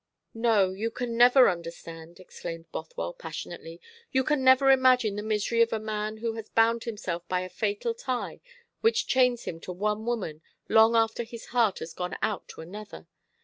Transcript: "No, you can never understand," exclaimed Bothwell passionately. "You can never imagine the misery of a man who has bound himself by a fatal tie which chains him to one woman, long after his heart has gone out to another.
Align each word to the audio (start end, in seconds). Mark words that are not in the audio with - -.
"No, 0.33 0.71
you 0.71 0.89
can 0.89 1.15
never 1.15 1.47
understand," 1.47 2.19
exclaimed 2.19 2.71
Bothwell 2.71 3.13
passionately. 3.13 3.79
"You 4.11 4.23
can 4.23 4.43
never 4.43 4.71
imagine 4.71 5.15
the 5.15 5.21
misery 5.21 5.61
of 5.61 5.71
a 5.71 5.79
man 5.79 6.17
who 6.17 6.33
has 6.33 6.49
bound 6.49 6.85
himself 6.85 7.27
by 7.27 7.41
a 7.41 7.49
fatal 7.49 7.93
tie 7.93 8.41
which 8.79 9.05
chains 9.05 9.43
him 9.43 9.59
to 9.59 9.71
one 9.71 10.07
woman, 10.07 10.41
long 10.67 10.95
after 10.95 11.21
his 11.21 11.45
heart 11.53 11.77
has 11.77 11.93
gone 11.93 12.17
out 12.23 12.47
to 12.47 12.61
another. 12.61 13.05